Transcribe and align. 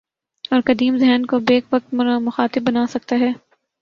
اور 0.51 0.61
قدیم 0.65 0.97
ذہن 0.97 1.25
کو 1.25 1.39
بیک 1.39 1.73
وقت 1.73 1.93
مخاطب 2.19 2.61
بنا 2.61 2.85
سکتا 2.89 3.15
ہے۔ 3.19 3.31